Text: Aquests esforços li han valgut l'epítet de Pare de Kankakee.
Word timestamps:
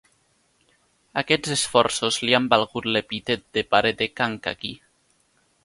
Aquests 1.21 1.51
esforços 1.55 2.17
li 2.23 2.35
han 2.37 2.49
valgut 2.55 2.89
l'epítet 2.95 3.47
de 3.59 3.65
Pare 3.75 3.93
de 4.01 4.09
Kankakee. 4.21 4.85